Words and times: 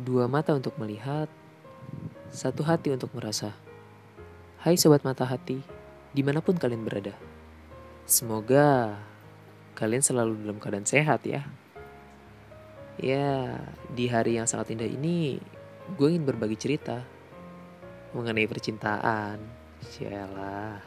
Dua 0.00 0.24
mata 0.32 0.56
untuk 0.56 0.80
melihat, 0.80 1.28
satu 2.32 2.64
hati 2.64 2.88
untuk 2.88 3.12
merasa. 3.12 3.52
Hai 4.64 4.80
sobat 4.80 5.04
mata 5.04 5.28
hati, 5.28 5.60
di 6.16 6.24
mana 6.24 6.40
pun 6.40 6.56
kalian 6.56 6.88
berada. 6.88 7.12
Semoga 8.08 8.96
kalian 9.76 10.00
selalu 10.00 10.40
dalam 10.40 10.56
keadaan 10.56 10.88
sehat 10.88 11.28
ya. 11.28 11.44
Ya, 12.96 13.60
di 13.92 14.08
hari 14.08 14.40
yang 14.40 14.48
sangat 14.48 14.72
indah 14.72 14.88
ini, 14.88 15.36
gue 15.92 16.08
ingin 16.08 16.24
berbagi 16.24 16.56
cerita 16.56 17.04
mengenai 18.16 18.48
percintaan. 18.48 19.36
Sialah. 19.84 20.80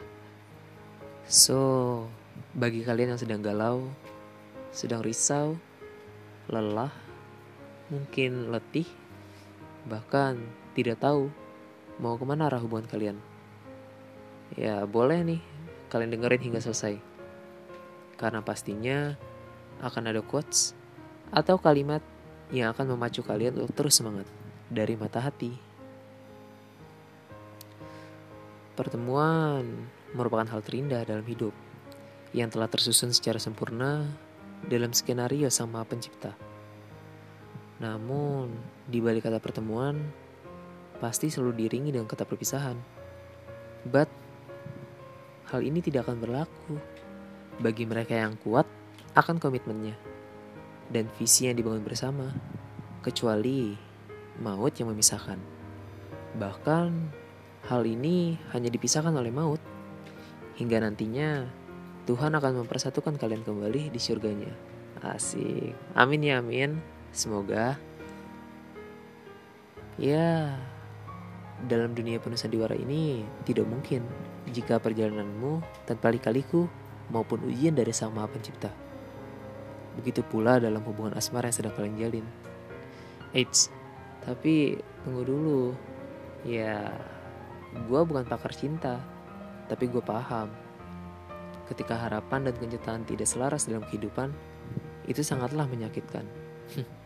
So, 1.30 1.58
bagi 2.50 2.82
kalian 2.82 3.14
yang 3.14 3.22
sedang 3.22 3.46
galau, 3.46 3.86
sedang 4.74 5.06
risau, 5.06 5.54
lelah, 6.50 6.90
mungkin 7.94 8.50
letih, 8.50 9.03
bahkan 9.88 10.40
tidak 10.72 11.00
tahu 11.00 11.28
mau 12.00 12.18
ke 12.18 12.24
mana 12.26 12.48
arah 12.50 12.60
hubungan 12.60 12.88
kalian. 12.88 13.16
Ya 14.54 14.82
boleh 14.84 15.22
nih 15.24 15.40
kalian 15.92 16.14
dengerin 16.14 16.42
hingga 16.50 16.60
selesai. 16.60 16.98
Karena 18.18 18.40
pastinya 18.42 19.14
akan 19.82 20.14
ada 20.14 20.22
quotes 20.22 20.74
atau 21.34 21.58
kalimat 21.58 22.02
yang 22.54 22.70
akan 22.70 22.94
memacu 22.94 23.24
kalian 23.26 23.58
untuk 23.58 23.74
terus 23.74 23.98
semangat 23.98 24.28
dari 24.70 24.94
mata 24.94 25.18
hati. 25.18 25.54
Pertemuan 28.74 29.66
merupakan 30.14 30.46
hal 30.50 30.62
terindah 30.62 31.06
dalam 31.06 31.26
hidup 31.26 31.54
yang 32.34 32.50
telah 32.50 32.66
tersusun 32.66 33.14
secara 33.14 33.38
sempurna 33.38 34.02
dalam 34.66 34.90
skenario 34.90 35.46
Sang 35.46 35.70
Maha 35.70 35.86
Pencipta. 35.86 36.34
Namun, 37.82 38.54
di 38.86 39.02
balik 39.02 39.26
kata 39.26 39.42
pertemuan, 39.42 39.98
pasti 41.02 41.30
selalu 41.30 41.66
diringi 41.66 41.90
dengan 41.90 42.06
kata 42.06 42.22
perpisahan. 42.22 42.78
But, 43.88 44.08
hal 45.50 45.60
ini 45.62 45.82
tidak 45.82 46.06
akan 46.06 46.22
berlaku 46.22 46.78
bagi 47.58 47.86
mereka 47.86 48.18
yang 48.18 48.34
kuat 48.42 48.66
akan 49.14 49.38
komitmennya 49.38 49.94
dan 50.90 51.06
visi 51.18 51.46
yang 51.46 51.56
dibangun 51.56 51.86
bersama, 51.86 52.30
kecuali 53.00 53.76
maut 54.42 54.74
yang 54.76 54.90
memisahkan. 54.90 55.38
Bahkan, 56.34 56.90
hal 57.70 57.82
ini 57.86 58.36
hanya 58.52 58.68
dipisahkan 58.68 59.14
oleh 59.14 59.30
maut, 59.30 59.62
hingga 60.58 60.82
nantinya 60.82 61.46
Tuhan 62.04 62.36
akan 62.36 62.64
mempersatukan 62.64 63.16
kalian 63.16 63.46
kembali 63.46 63.88
di 63.88 64.00
surganya. 64.00 64.52
Asik. 65.00 65.72
Amin 65.96 66.24
ya 66.24 66.40
amin. 66.40 66.80
Semoga. 67.14 67.78
Ya, 69.94 70.58
dalam 71.70 71.94
dunia 71.94 72.18
penuh 72.18 72.34
sandiwara 72.34 72.74
ini 72.74 73.22
tidak 73.46 73.70
mungkin 73.70 74.02
jika 74.50 74.82
perjalananmu 74.82 75.62
tanpa 75.86 76.10
lika-liku 76.10 76.66
maupun 77.14 77.46
ujian 77.46 77.78
dari 77.78 77.94
Sang 77.94 78.10
Maha 78.10 78.26
Pencipta. 78.34 78.74
Begitu 79.94 80.26
pula 80.26 80.58
dalam 80.58 80.82
hubungan 80.82 81.14
asmara 81.14 81.46
yang 81.46 81.54
sedang 81.54 81.74
kalian 81.78 82.02
jalin. 82.02 82.26
Eits, 83.30 83.70
tapi 84.26 84.82
tunggu 85.06 85.22
dulu. 85.22 85.62
Ya, 86.42 86.90
gue 87.86 88.00
bukan 88.02 88.26
pakar 88.26 88.50
cinta, 88.52 88.98
tapi 89.70 89.86
gue 89.86 90.02
paham 90.02 90.50
ketika 91.64 91.96
harapan 91.96 92.44
dan 92.44 92.54
kenyataan 92.60 93.08
tidak 93.08 93.24
selaras 93.24 93.64
dalam 93.64 93.86
kehidupan, 93.88 94.34
itu 95.08 95.24
sangatlah 95.24 95.64
menyakitkan. 95.64 96.26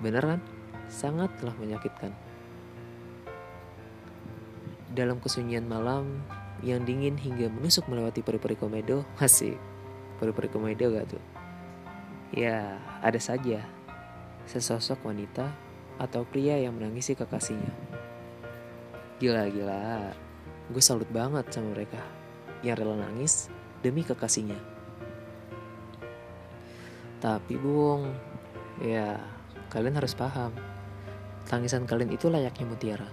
Benar 0.00 0.24
kan? 0.36 0.40
Sangatlah 0.88 1.54
menyakitkan. 1.60 2.12
Dalam 4.90 5.22
kesunyian 5.22 5.68
malam 5.68 6.24
yang 6.64 6.82
dingin 6.82 7.14
hingga 7.14 7.52
menusuk 7.52 7.86
melewati 7.86 8.24
peri-peri 8.24 8.56
komedo, 8.56 9.04
masih 9.20 9.56
peri-peri 10.18 10.48
komedo 10.48 10.90
gak 10.92 11.06
tuh? 11.16 11.22
Ya, 12.32 12.80
ada 13.04 13.20
saja 13.20 13.64
sesosok 14.48 15.04
wanita 15.06 15.52
atau 16.00 16.24
pria 16.24 16.56
yang 16.56 16.74
menangisi 16.74 17.12
kekasihnya. 17.12 17.70
Gila-gila, 19.20 20.16
gue 20.72 20.82
salut 20.82 21.06
banget 21.12 21.44
sama 21.52 21.76
mereka 21.76 22.00
yang 22.64 22.78
rela 22.78 22.96
nangis 22.96 23.52
demi 23.84 24.00
kekasihnya. 24.00 24.56
Tapi 27.20 27.52
Bung, 27.60 28.08
ya 28.80 29.20
kalian 29.70 29.96
harus 29.96 30.18
paham, 30.18 30.50
tangisan 31.46 31.86
kalian 31.86 32.10
itu 32.10 32.26
layaknya 32.26 32.66
mutiara. 32.66 33.08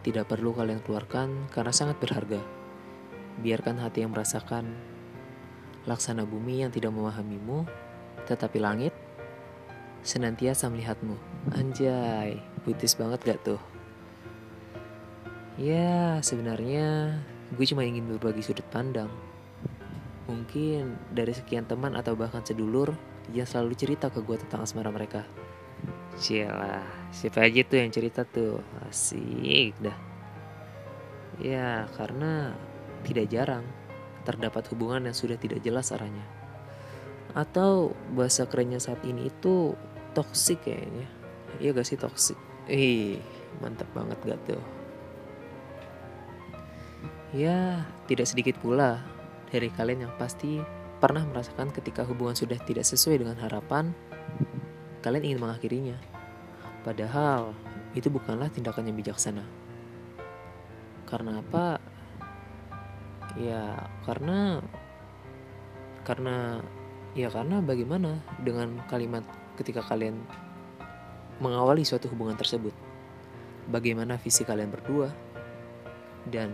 Tidak 0.00 0.24
perlu 0.24 0.56
kalian 0.56 0.80
keluarkan 0.80 1.52
karena 1.52 1.72
sangat 1.76 2.00
berharga. 2.00 2.40
Biarkan 3.38 3.76
hati 3.78 4.02
yang 4.02 4.16
merasakan 4.16 4.72
laksana 5.84 6.24
bumi 6.24 6.64
yang 6.64 6.72
tidak 6.72 6.92
memahamimu, 6.96 7.68
tetapi 8.24 8.56
langit 8.60 8.96
senantiasa 10.04 10.72
melihatmu. 10.72 11.16
Anjay, 11.52 12.40
puitis 12.64 12.96
banget 12.96 13.20
gak 13.24 13.40
tuh? 13.44 13.60
Ya, 15.60 16.22
sebenarnya 16.22 17.18
gue 17.52 17.66
cuma 17.68 17.84
ingin 17.84 18.06
berbagi 18.08 18.40
sudut 18.44 18.64
pandang. 18.72 19.10
Mungkin 20.28 20.96
dari 21.12 21.32
sekian 21.32 21.64
teman 21.64 21.96
atau 21.96 22.12
bahkan 22.12 22.44
sedulur 22.44 22.92
yang 23.32 23.48
selalu 23.48 23.74
cerita 23.74 24.08
ke 24.08 24.20
gue 24.24 24.36
tentang 24.40 24.64
asmara 24.64 24.92
mereka. 24.92 25.24
Cila, 26.18 26.82
siapa 27.14 27.46
aja 27.46 27.62
tuh 27.62 27.78
yang 27.78 27.94
cerita 27.94 28.26
tuh? 28.26 28.58
Asik 28.90 29.78
dah. 29.78 29.94
Ya, 31.38 31.86
karena 31.94 32.58
tidak 33.06 33.30
jarang 33.30 33.62
terdapat 34.26 34.66
hubungan 34.74 35.06
yang 35.06 35.14
sudah 35.14 35.38
tidak 35.38 35.62
jelas 35.62 35.94
arahnya. 35.94 36.26
Atau 37.38 37.94
bahasa 38.18 38.50
kerennya 38.50 38.82
saat 38.82 38.98
ini 39.06 39.30
itu 39.30 39.78
toxic 40.12 40.58
kayaknya. 40.66 41.06
Iya 41.62 41.70
gak 41.70 41.86
sih 41.86 41.94
toxic? 41.94 42.38
Ih, 42.66 43.22
mantap 43.62 43.86
banget 43.94 44.18
gak 44.26 44.40
tuh? 44.42 44.62
Ya, 47.30 47.86
tidak 48.10 48.26
sedikit 48.26 48.58
pula 48.58 48.98
dari 49.54 49.70
kalian 49.70 50.10
yang 50.10 50.14
pasti 50.18 50.58
pernah 50.98 51.22
merasakan 51.22 51.70
ketika 51.70 52.02
hubungan 52.02 52.34
sudah 52.34 52.58
tidak 52.66 52.82
sesuai 52.82 53.22
dengan 53.22 53.38
harapan, 53.38 53.94
kalian 55.00 55.32
ingin 55.32 55.40
mengakhirinya. 55.42 55.96
Padahal 56.82 57.54
itu 57.94 58.08
bukanlah 58.08 58.50
tindakan 58.50 58.88
yang 58.90 58.96
bijaksana. 58.98 59.44
Karena 61.08 61.40
apa? 61.40 61.80
Ya, 63.38 63.88
karena 64.04 64.60
karena 66.02 66.64
ya 67.12 67.28
karena 67.28 67.60
bagaimana 67.60 68.20
dengan 68.40 68.80
kalimat 68.88 69.24
ketika 69.60 69.84
kalian 69.84 70.20
mengawali 71.38 71.86
suatu 71.86 72.10
hubungan 72.10 72.36
tersebut? 72.36 72.74
Bagaimana 73.68 74.16
visi 74.16 74.42
kalian 74.42 74.72
berdua? 74.72 75.12
Dan 76.28 76.50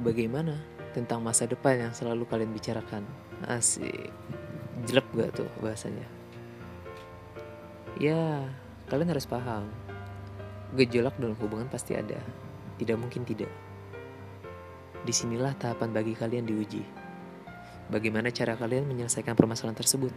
bagaimana 0.00 0.56
tentang 0.96 1.20
masa 1.20 1.44
depan 1.44 1.88
yang 1.88 1.92
selalu 1.92 2.24
kalian 2.26 2.50
bicarakan. 2.52 3.04
Asik. 3.44 4.10
Jelek 4.88 5.06
gak 5.14 5.30
tuh 5.44 5.50
bahasanya? 5.60 6.17
Ya, 7.96 8.44
kalian 8.92 9.08
harus 9.08 9.24
paham. 9.24 9.64
Gejolak 10.76 11.16
dalam 11.16 11.38
hubungan 11.40 11.72
pasti 11.72 11.96
ada. 11.96 12.20
Tidak 12.76 13.00
mungkin 13.00 13.24
tidak. 13.24 13.48
Di 15.00 15.12
sinilah 15.16 15.56
tahapan 15.56 15.96
bagi 15.96 16.12
kalian 16.12 16.44
diuji. 16.44 16.84
Bagaimana 17.88 18.28
cara 18.28 18.52
kalian 18.52 18.84
menyelesaikan 18.84 19.32
permasalahan 19.32 19.80
tersebut? 19.80 20.12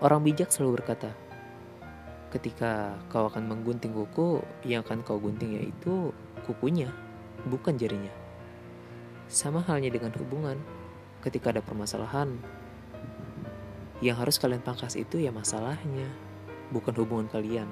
Orang 0.00 0.24
bijak 0.24 0.48
selalu 0.48 0.80
berkata, 0.80 1.12
ketika 2.32 2.96
kau 3.12 3.28
akan 3.28 3.44
menggunting 3.44 3.92
kuku, 3.92 4.40
yang 4.64 4.80
akan 4.80 5.04
kau 5.04 5.20
gunting 5.20 5.60
yaitu 5.60 6.16
kukunya 6.48 6.88
bukan 7.48 7.76
jarinya. 7.76 8.12
Sama 9.28 9.60
halnya 9.64 9.92
dengan 9.92 10.14
hubungan, 10.16 10.56
ketika 11.20 11.52
ada 11.52 11.60
permasalahan, 11.60 12.38
yang 14.04 14.16
harus 14.20 14.36
kalian 14.36 14.60
pangkas 14.60 14.96
itu 14.96 15.16
ya 15.16 15.32
masalahnya, 15.32 16.08
bukan 16.68 16.92
hubungan 17.00 17.28
kalian. 17.32 17.68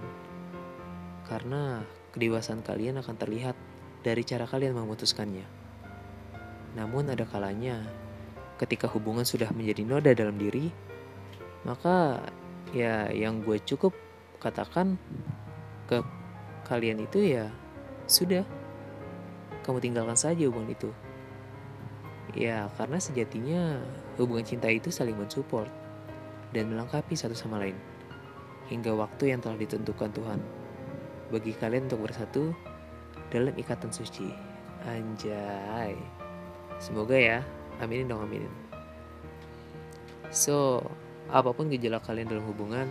Karena 1.28 1.84
kedewasaan 2.16 2.64
kalian 2.64 3.00
akan 3.00 3.16
terlihat 3.16 3.56
dari 4.00 4.24
cara 4.24 4.48
kalian 4.48 4.76
memutuskannya. 4.76 5.44
Namun 6.76 7.12
ada 7.12 7.28
kalanya, 7.28 7.84
ketika 8.56 8.88
hubungan 8.88 9.28
sudah 9.28 9.52
menjadi 9.52 9.82
noda 9.84 10.10
dalam 10.16 10.40
diri, 10.40 10.72
maka 11.68 12.24
ya 12.72 13.12
yang 13.12 13.44
gue 13.44 13.60
cukup 13.60 13.92
katakan 14.40 14.96
ke 15.88 16.00
kalian 16.64 17.04
itu 17.04 17.20
ya 17.20 17.52
sudah 18.08 18.44
kamu 19.64 19.80
tinggalkan 19.80 20.16
saja 20.16 20.44
hubungan 20.48 20.72
itu. 20.72 20.90
Ya, 22.34 22.66
karena 22.74 22.98
sejatinya 22.98 23.78
hubungan 24.18 24.42
cinta 24.42 24.66
itu 24.66 24.90
saling 24.90 25.14
mensupport 25.14 25.70
dan 26.54 26.70
melengkapi 26.70 27.18
satu 27.18 27.34
sama 27.34 27.58
lain. 27.58 27.76
hingga 28.64 28.96
waktu 28.96 29.36
yang 29.36 29.44
telah 29.44 29.60
ditentukan 29.60 30.08
Tuhan. 30.16 30.40
Bagi 31.28 31.52
kalian 31.52 31.84
untuk 31.84 32.08
bersatu 32.08 32.56
dalam 33.28 33.52
ikatan 33.60 33.92
suci. 33.92 34.32
Anjay. 34.88 35.92
Semoga 36.80 37.12
ya. 37.12 37.38
Aminin 37.84 38.08
dong, 38.08 38.24
aminin. 38.24 38.48
So, 40.32 40.80
apa 41.28 41.52
pun 41.52 41.68
gejala 41.68 42.00
kalian 42.00 42.30
dalam 42.30 42.48
hubungan, 42.48 42.88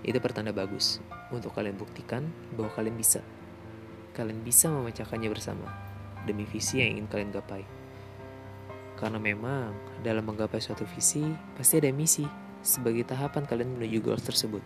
itu 0.00 0.16
pertanda 0.16 0.54
bagus 0.54 1.02
untuk 1.28 1.52
kalian 1.52 1.76
buktikan 1.76 2.32
bahwa 2.56 2.72
kalian 2.72 2.96
bisa. 2.96 3.20
Kalian 4.16 4.40
bisa 4.40 4.72
memecahkannya 4.72 5.28
bersama 5.28 5.68
demi 6.24 6.48
visi 6.48 6.80
yang 6.80 6.96
ingin 6.96 7.06
kalian 7.10 7.30
gapai. 7.36 7.64
Karena 8.96 9.20
memang 9.20 9.76
dalam 10.00 10.24
menggapai 10.24 10.56
suatu 10.56 10.88
visi 10.88 11.20
pasti 11.52 11.76
ada 11.76 11.92
misi 11.92 12.45
sebagai 12.66 13.06
tahapan 13.06 13.46
kalian 13.46 13.78
menuju 13.78 14.02
goals 14.02 14.26
tersebut. 14.26 14.60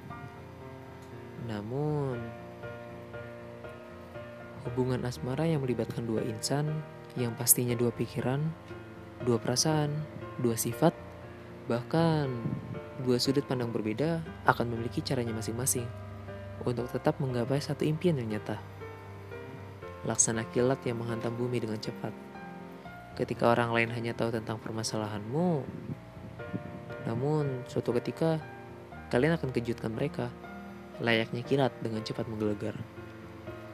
Namun, 1.44 2.16
hubungan 4.64 5.04
asmara 5.04 5.44
yang 5.44 5.60
melibatkan 5.60 6.08
dua 6.08 6.24
insan 6.24 6.80
yang 7.18 7.34
pastinya 7.36 7.76
dua 7.76 7.92
pikiran, 7.92 8.40
dua 9.24 9.36
perasaan, 9.36 9.90
dua 10.40 10.56
sifat, 10.56 10.96
bahkan 11.68 12.30
dua 13.04 13.16
sudut 13.20 13.44
pandang 13.44 13.72
berbeda 13.72 14.24
akan 14.46 14.72
memiliki 14.72 15.00
caranya 15.00 15.34
masing-masing 15.36 15.88
untuk 16.64 16.86
tetap 16.92 17.16
menggapai 17.18 17.60
satu 17.60 17.88
impian 17.88 18.20
yang 18.20 18.36
nyata. 18.36 18.60
Laksana 20.04 20.48
kilat 20.48 20.80
yang 20.84 21.00
menghantam 21.00 21.36
bumi 21.36 21.60
dengan 21.60 21.80
cepat. 21.80 22.12
Ketika 23.16 23.52
orang 23.52 23.76
lain 23.76 23.90
hanya 23.92 24.16
tahu 24.16 24.32
tentang 24.32 24.56
permasalahanmu, 24.56 25.64
namun 27.08 27.64
suatu 27.64 27.96
ketika 27.96 28.36
kalian 29.08 29.36
akan 29.40 29.50
kejutkan 29.54 29.92
mereka, 29.92 30.28
layaknya 31.00 31.40
kilat 31.40 31.72
dengan 31.80 32.04
cepat 32.04 32.28
menggelegar. 32.28 32.76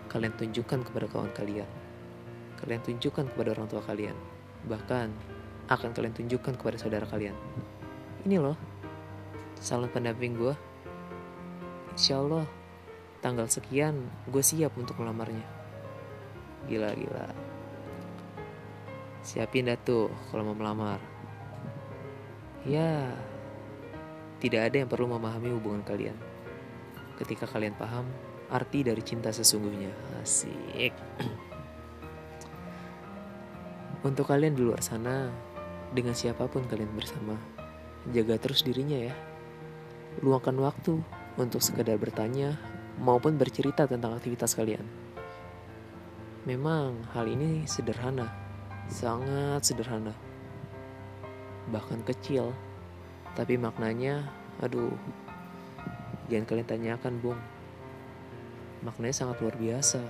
Kalian 0.06 0.32
tunjukkan 0.38 0.86
kepada 0.86 1.10
kawan 1.10 1.34
kalian. 1.34 1.68
Kalian 2.62 2.80
tunjukkan 2.86 3.26
kepada 3.34 3.52
orang 3.58 3.66
tua 3.68 3.82
kalian. 3.82 4.16
Bahkan 4.70 5.08
akan 5.66 5.90
kalian 5.92 6.14
tunjukkan 6.14 6.54
kepada 6.54 6.78
saudara 6.78 7.04
kalian. 7.10 7.34
Ini 8.22 8.38
loh, 8.38 8.56
salon 9.58 9.90
pendamping 9.90 10.38
gue. 10.38 10.54
Insya 11.98 12.22
Allah, 12.22 12.46
tanggal 13.20 13.50
sekian 13.50 14.06
gue 14.30 14.42
siap 14.42 14.72
untuk 14.78 14.96
melamarnya. 15.02 15.44
Gila, 16.70 16.94
gila. 16.94 17.26
Siapin 19.26 19.66
dah 19.66 19.78
tuh 19.78 20.06
kalau 20.30 20.46
mau 20.46 20.56
melamar. 20.56 21.15
Ya, 22.66 23.14
tidak 24.42 24.68
ada 24.68 24.76
yang 24.82 24.90
perlu 24.90 25.06
memahami 25.06 25.54
hubungan 25.54 25.86
kalian. 25.86 26.18
Ketika 27.14 27.46
kalian 27.46 27.78
paham 27.78 28.10
arti 28.50 28.82
dari 28.82 29.02
cinta 29.02 29.30
sesungguhnya. 29.30 29.90
Asik. 30.22 30.94
Untuk 34.08 34.26
kalian 34.26 34.54
di 34.54 34.62
luar 34.62 34.82
sana, 34.82 35.30
dengan 35.90 36.14
siapa 36.14 36.46
pun 36.46 36.66
kalian 36.66 36.90
bersama, 36.94 37.34
jaga 38.10 38.38
terus 38.38 38.62
dirinya 38.62 38.98
ya. 38.98 39.14
Luangkan 40.22 40.56
waktu 40.62 41.02
untuk 41.36 41.60
sekedar 41.60 42.00
bertanya 42.00 42.56
maupun 42.96 43.36
bercerita 43.36 43.84
tentang 43.84 44.16
aktivitas 44.16 44.56
kalian. 44.56 44.86
Memang 46.46 47.02
hal 47.12 47.28
ini 47.28 47.66
sederhana, 47.66 48.30
sangat 48.88 49.66
sederhana. 49.66 50.14
Bahkan 51.70 52.06
kecil, 52.06 52.54
tapi 53.34 53.58
maknanya, 53.58 54.26
aduh, 54.62 54.94
jangan 56.30 56.46
kalian 56.46 56.68
tanyakan, 56.68 57.18
Bung. 57.18 57.40
Maknanya 58.86 59.16
sangat 59.16 59.42
luar 59.42 59.56
biasa. 59.58 60.02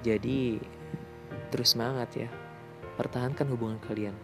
Jadi, 0.00 0.56
terus 1.52 1.76
semangat 1.76 2.08
ya. 2.16 2.28
Pertahankan 2.96 3.48
hubungan 3.52 3.80
kalian. 3.84 4.16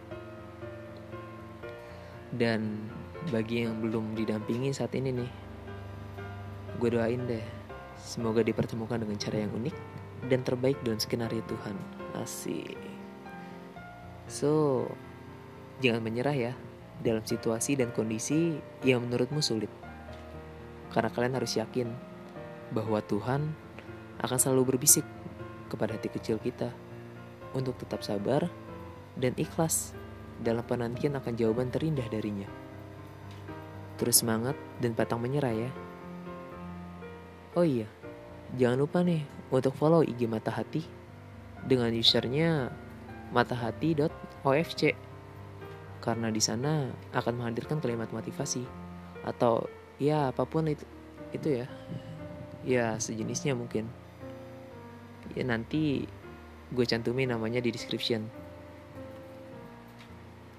Dan 2.33 2.89
bagi 3.29 3.65
yang 3.65 3.77
belum 3.81 4.17
didampingi 4.17 4.73
saat 4.73 4.93
ini 4.97 5.13
nih, 5.13 5.31
gue 6.77 6.89
doain 6.91 7.21
deh, 7.25 7.45
semoga 7.97 8.41
dipertemukan 8.45 9.01
dengan 9.01 9.17
cara 9.17 9.41
yang 9.41 9.53
unik 9.53 9.75
dan 10.29 10.41
terbaik 10.41 10.77
dalam 10.85 10.99
skenario 11.01 11.41
Tuhan. 11.45 11.75
Asik. 12.17 12.77
So, 14.27 14.83
jangan 15.83 16.01
menyerah 16.01 16.33
ya 16.33 16.53
dalam 17.01 17.21
situasi 17.21 17.77
dan 17.77 17.93
kondisi 17.93 18.57
yang 18.81 19.05
menurutmu 19.05 19.41
sulit. 19.41 19.69
Karena 20.89 21.13
kalian 21.13 21.37
harus 21.37 21.53
yakin 21.57 21.89
bahwa 22.73 22.99
Tuhan 23.05 23.53
akan 24.17 24.37
selalu 24.41 24.75
berbisik 24.75 25.05
kepada 25.69 25.93
hati 25.93 26.09
kecil 26.09 26.41
kita 26.41 26.73
untuk 27.53 27.77
tetap 27.77 28.01
sabar 28.01 28.49
dan 29.19 29.37
ikhlas 29.37 29.93
dalam 30.41 30.65
penantian 30.65 31.17
akan 31.17 31.33
jawaban 31.37 31.69
terindah 31.69 32.05
darinya. 32.09 32.49
Terus 33.97 34.21
semangat 34.21 34.53
dan 34.77 34.93
patang 34.93 35.21
menyerah 35.21 35.53
ya. 35.53 35.71
Oh 37.57 37.65
iya, 37.65 37.89
jangan 38.53 38.85
lupa 38.85 39.01
nih 39.01 39.25
untuk 39.49 39.73
follow 39.73 40.05
IG 40.05 40.29
Mata 40.29 40.53
Hati 40.53 40.85
dengan 41.65 41.89
usernya 41.89 42.69
matahati.ofc 43.33 45.06
karena 45.99 46.31
di 46.31 46.41
sana 46.41 46.91
akan 47.13 47.33
menghadirkan 47.43 47.81
kalimat 47.83 48.09
motivasi. 48.13 48.63
Atau 49.25 49.67
ya 49.97 50.31
apa 50.31 50.47
pun 50.47 50.69
itu 50.69 50.85
itu 51.35 51.63
ya. 51.63 51.67
Ya 52.67 52.85
sejenisnya 52.99 53.53
mungkin. 53.53 53.87
Ya 55.35 55.43
nanti 55.43 56.07
gue 56.71 56.85
cantumin 56.87 57.31
namanya 57.31 57.59
di 57.59 57.71
description. 57.71 58.27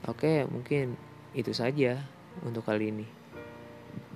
Oke 0.08 0.48
mungkin 0.48 0.96
itu 1.32 1.52
saja 1.52 2.04
untuk 2.44 2.64
kali 2.64 2.92
ini. 2.92 3.06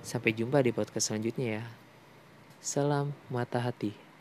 Sampai 0.03 0.35
jumpa 0.35 0.61
di 0.61 0.75
podcast 0.75 1.13
selanjutnya 1.13 1.63
ya. 1.63 1.65
Salam 2.63 3.11
mata 3.27 3.59
hati 3.59 4.12